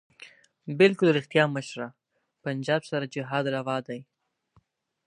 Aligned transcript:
بلکل 0.79 1.07
ريښتيا 1.17 1.43
مشره 1.55 1.87
پنجاب 2.43 2.81
سره 2.89 3.05
جهاد 3.13 3.45
رواح 3.55 3.79
دی 3.87 3.99